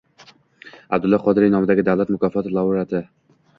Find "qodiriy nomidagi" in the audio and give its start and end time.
1.27-1.87